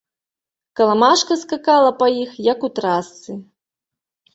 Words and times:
Каламажка 0.79 1.37
скакала 1.43 1.91
па 2.03 2.11
іх, 2.23 2.31
як 2.51 2.59
у 2.71 2.75
трасцы. 2.83 3.41